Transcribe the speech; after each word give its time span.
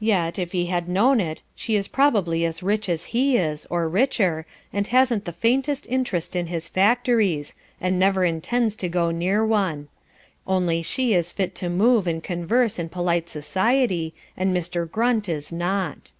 Yet 0.00 0.38
if 0.38 0.52
he 0.52 0.66
had 0.66 0.86
known 0.86 1.18
it 1.18 1.42
she 1.54 1.76
is 1.76 1.88
probably 1.88 2.44
as 2.44 2.62
rich 2.62 2.90
as 2.90 3.04
he 3.16 3.38
is, 3.38 3.66
or 3.70 3.88
richer, 3.88 4.44
and 4.70 4.86
hasn't 4.88 5.24
the 5.24 5.32
faintest 5.32 5.86
interest 5.88 6.36
in 6.36 6.48
his 6.48 6.68
factories, 6.68 7.54
and 7.80 7.98
never 7.98 8.22
intends 8.22 8.76
to 8.76 8.88
go 8.90 9.10
near 9.10 9.46
one. 9.46 9.88
Only 10.46 10.82
she 10.82 11.14
is 11.14 11.32
fit 11.32 11.54
to 11.54 11.70
move 11.70 12.06
and 12.06 12.22
converse 12.22 12.78
in 12.78 12.90
polite 12.90 13.30
society 13.30 14.12
and 14.36 14.54
Mr. 14.54 14.86
Grunt 14.90 15.26
is 15.26 15.50
not. 15.50 16.12